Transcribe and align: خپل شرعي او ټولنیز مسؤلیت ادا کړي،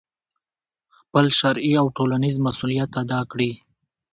خپل 0.97 1.25
شرعي 1.39 1.73
او 1.81 1.87
ټولنیز 1.97 2.35
مسؤلیت 2.45 2.91
ادا 3.01 3.19
کړي، 3.31 3.51